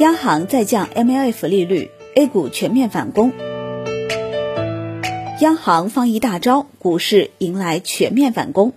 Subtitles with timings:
[0.00, 3.32] 央行再降 MLF 利率，A 股全面反攻。
[5.42, 8.72] 央行放一大招，股市迎来全面反攻。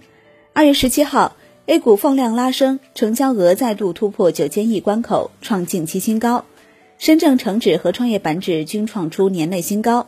[0.52, 6.44] 二月十七号，A 股放量拉升，成交额再度突破九千亿关口，创近期新高。
[6.98, 10.08] 深证成指和创业板指均创出年内新高。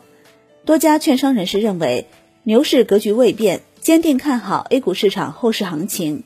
[0.66, 2.08] 多家券商人士认为，
[2.42, 6.24] 牛市格局未变，坚定看好 A 股市场后市行情。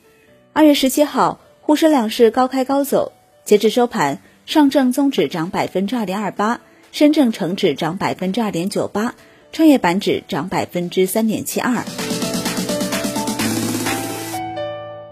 [0.51, 3.13] 二月十七号，沪深两市高开高走，
[3.45, 4.21] 截至收盘。
[4.45, 6.59] 上证综指涨百分之二点二八，
[6.91, 9.15] 深证成指涨百分之二点九八，
[9.51, 11.83] 创业板指涨百分之三点七二。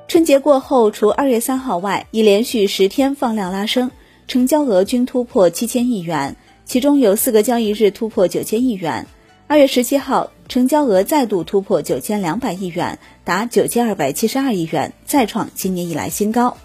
[0.07, 3.91] 春节过后，除二月三号外，已连续十天放量拉升，
[4.27, 9.05] 成交额均突破七千亿元，其中有四个交易日突破九千亿元。
[9.47, 16.57] 二月十七号，成交额再度突破九千两百亿元，达九千二百七十二亿元，再创今年以来新高。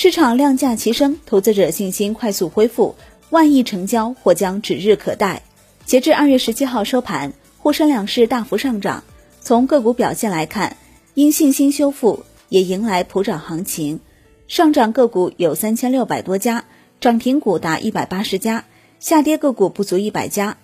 [0.00, 2.94] 市场量价齐升，投资者信心快速恢复，
[3.30, 5.42] 万亿成交或将指日可待。
[5.86, 9.02] 截至二月十七号收盘，沪深两市大幅上涨。
[9.40, 10.76] 从个股表现来看，
[11.14, 13.98] 因信心修复，也迎来普涨行情。
[14.46, 16.64] 上涨个股有三千六百多家，
[17.00, 18.66] 涨停股达一百八十家，
[19.00, 20.58] 下跌个股不足一百家。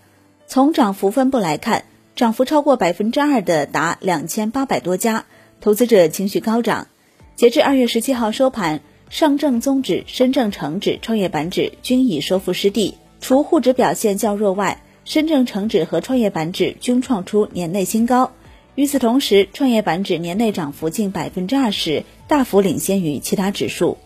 [0.46, 5.24] 从涨幅分布来看，涨幅超过百分之二的达两千八百多家，
[5.60, 6.86] 投资者情绪高涨。
[7.34, 8.80] 截至二月十七号收盘。
[9.10, 18.32] 上证综指、深证成指、创业板指均已收复失地，除沪指表现较弱外，深证成指和创业板指均创出年内新高。
[18.74, 23.98] 与此同时，创业板指年内涨幅近百分之二十，大幅领先于其他指数。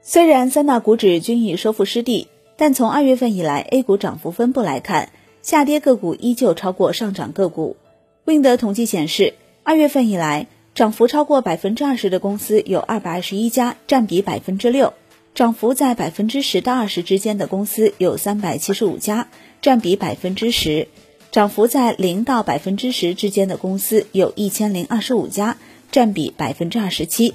[0.00, 5.10] 虽然三大股指均已收复失地，但从二月份以来 A 股涨幅分布来看，
[5.42, 7.76] 下跌个股依旧超过上涨个股。
[8.24, 10.46] Wind 统计显示，二月份以来。
[10.74, 14.88] 涨幅超过百分之二十的公司有二百二十一家，占比百分之六；
[15.32, 19.28] 涨幅在百分之十到二十之间的公司有三百七十五家，
[19.62, 20.88] 占比百分之十；
[21.30, 25.58] 涨幅在零到百分之十之间的公司有一千零二十五家，
[25.92, 27.34] 占比百分之二十七。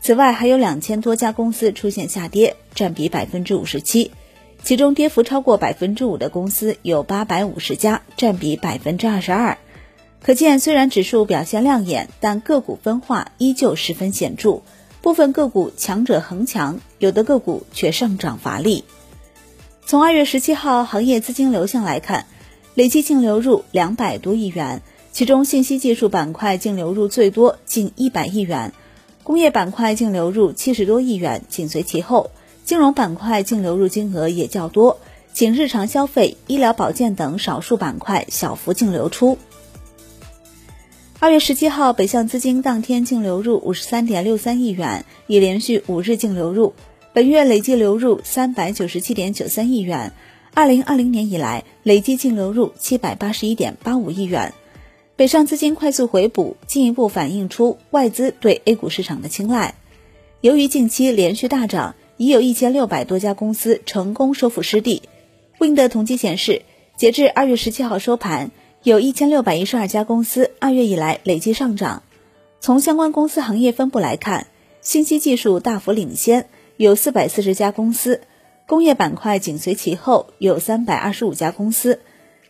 [0.00, 4.12] 此外，还有两千多家公司出现下跌，占比百分之五十七。
[4.62, 9.58] 其中，跌幅超过百分之五的公司有八百五十家，占比百分之二十二。
[10.22, 14.62] 可见，虽然指数表现亮眼，但个股分化依旧十分显著。
[15.00, 18.84] 部分个股强者恒强，有的个股却上涨乏力。
[19.86, 22.26] 从二月十七号行业资金流向来看，
[22.74, 28.72] 累计净流入两百多亿元，其中信息技术板块净流入最多，近一百亿元；
[29.22, 32.30] 工业板块净流入七十多亿元，紧随其后；
[32.64, 34.98] 金融板块净流入金额也较多，
[35.32, 39.38] 仅日常消费、医疗保健等少数板块小幅净流出。
[41.20, 46.74] 二月十七号，北向资金当天净流入五十三点六三亿元，已连续五日净流入。
[47.12, 50.12] 本月累计流入三百九十七点九三亿元，
[50.54, 54.54] 二零二零年以来累计净流入七百八十一点八五亿元。
[55.16, 59.74] 北上资金快速回补，进一步反映出外资对 A 股市场的青睐。
[60.40, 65.02] 由于近期连续大涨，已有一千六百多家公司成功收复失地。
[65.58, 66.62] Wind 统计显示，
[66.96, 68.52] 截至二月十七号收盘。
[68.88, 72.02] 有一千六百一十二家公司二月以来累计上涨。
[72.58, 74.46] 从相关公司行业分布来看，
[74.80, 78.20] 信息技术大幅领先，有四百四十家公司；
[78.66, 81.98] 工业板块紧随其后，有三百二十五家公司；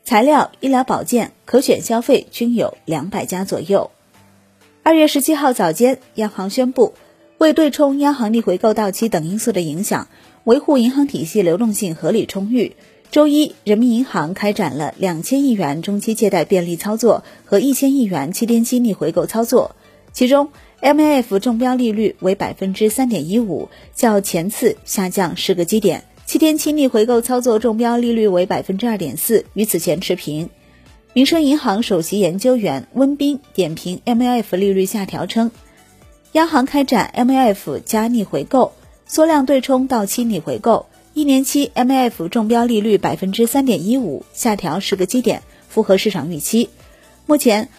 [0.04, 3.90] 材料、医疗保健、可选消费均有两百家左右。
[4.84, 6.94] 二月十七号早间，央行宣布，
[7.38, 10.06] 为对冲央行逆回购到期等因素的影响，
[10.44, 12.76] 维护银行体系流动性合理充裕。
[13.10, 19.74] 周一，人民银行开展了两千亿元中期借贷便利操作和一千亿元七天期逆回购操作，
[20.12, 20.50] 其中
[20.82, 30.50] MLF 中标利率为百分之三点一五，较前次下降十个基点；七天期逆回购操作中标利率为百分之二点四，与此前持平。
[31.14, 35.50] 民生银行首席研究员温彬点评 MLF 利率下调称，
[36.32, 38.72] 央行开展 MLF 加逆回购，
[39.06, 40.84] 缩量对冲到期逆回购。
[41.18, 46.70] 一年期 MLF 中标利率百分之三点一五，下调十个基点，符合市场预期。
[47.26, 47.70] 目前，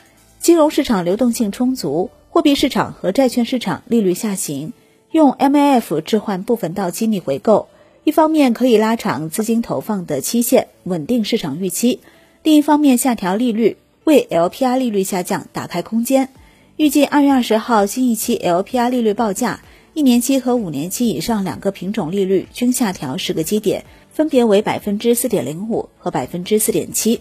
[0.41, 4.73] 金融市场流动性充足，货币市场和债券市场利率下行，
[5.11, 7.69] 用 MLF 置换部分到期逆回购，
[8.03, 11.99] 一方面可以拉长资金投放的期限，稳定市场预期；
[12.43, 16.27] 另一方面下调利率，为 LPR 利率下降打开空间。
[16.75, 19.61] 预计二月二十号新一期 LPR 利率报价。
[19.99, 27.19] 一年期和五年期以上两个品种利率均下调十个基点，分别为百分之四点零五和百分之四点七。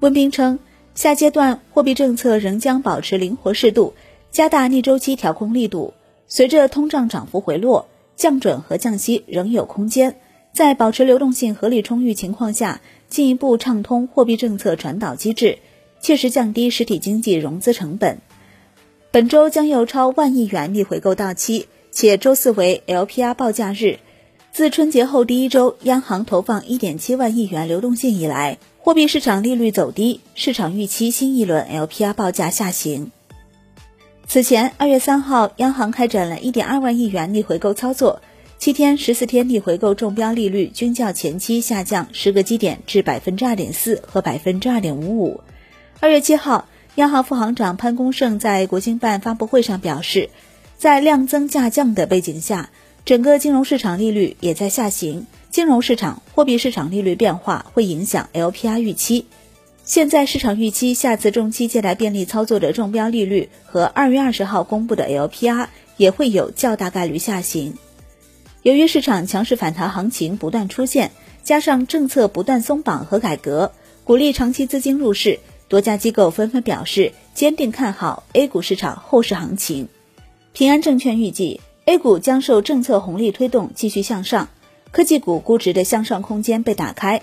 [0.00, 0.58] 温彬称，
[0.96, 3.94] 下阶段货币政策仍将保持灵活适度，
[4.32, 5.94] 加大逆周期调控力度。
[6.26, 7.86] 随着通胀涨幅回落，
[8.16, 10.16] 降准和降息仍有空间。
[10.52, 15.60] 在保持流动性合理充裕情况下，进一步畅通货币政策传导机制，
[16.00, 18.18] 切实降低实体经济融资成本。
[19.12, 24.00] 本周将有超万亿元逆回购到期，且周四为 LPR 报价日。
[24.52, 33.12] 自春节后第一周，央行投放1.7万亿元流动性以来，货币市场利率走低，市场预期新一轮 LPR 报价下行。
[34.26, 38.20] 此前，二月三号，央行开展了一点二万亿元逆回购操作，
[38.58, 45.40] 七天、十四天逆回购中标利率均较前期下降十个基点至百分之二点四和百分之二点五五。
[46.00, 50.30] 二月七号，央行副行长潘功胜在国新办发布会上表示，
[50.78, 52.70] 在量增价降的背景下。
[53.04, 59.26] 整个金融市场利率也在下行，金融市场、货币市场利率变化会影响 LPR 预期。
[59.84, 65.66] 现在市场预期下次中期借贷便利操作的中标利率和二月二十号公布的 LPR
[65.98, 67.74] 也会有较大概率下行。
[68.62, 71.10] 由于市场强势反弹行情不断出现，
[71.42, 73.72] 加上政策不断松绑和改革，
[74.04, 79.90] 鼓励长期资金入市，多家机构纷纷表示坚定看好 A 股市场后市行情。
[80.54, 81.60] 平安证券预计。
[81.84, 84.48] A 股将受政策红利推动继续向上，
[84.92, 87.22] 科技股估值的向上空间被打开。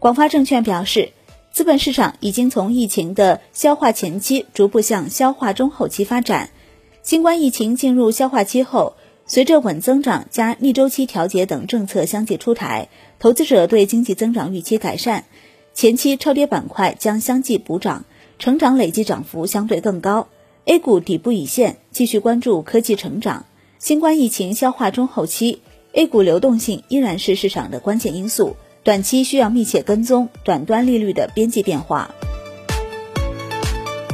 [0.00, 1.12] 广发证券表示，
[1.52, 6.50] 资本市场已经从疫情的消化前期逐步向消化中后期发展。
[7.04, 12.88] 新冠疫情进入消化期后，随着稳增长加逆周期调节等政策相继出台，
[13.20, 15.22] 投资者对经济增长预期改善，
[15.74, 18.04] 前期超跌板块将相继补涨，
[18.40, 20.26] 成长累计涨幅相对更高。
[20.66, 23.44] A 股底部已现，继续关注科技成长。
[23.78, 25.60] 新冠疫情消化中后期
[25.92, 32.10] ，A 股流动性依然是市场的关键因素，短期需要密切跟踪短端利率的边际变化。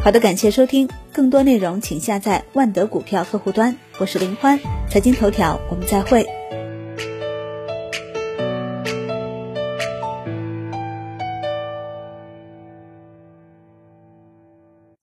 [0.02, 4.58] 好的，感谢收听，更多内容请下载万德股票客户端，我是林欢，
[4.90, 6.39] 财经头条，我们再会。